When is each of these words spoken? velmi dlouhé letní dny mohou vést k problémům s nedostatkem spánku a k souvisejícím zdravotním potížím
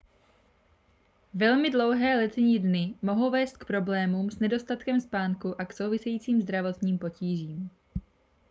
velmi 1.33 1.69
dlouhé 1.69 2.15
letní 2.17 2.59
dny 2.59 2.93
mohou 3.01 3.29
vést 3.31 3.57
k 3.57 3.65
problémům 3.65 4.31
s 4.31 4.39
nedostatkem 4.39 5.01
spánku 5.01 5.61
a 5.61 5.65
k 5.65 5.73
souvisejícím 5.73 6.41
zdravotním 6.41 6.97
potížím 6.97 7.69